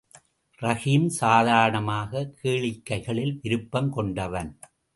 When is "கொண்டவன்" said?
3.89-4.51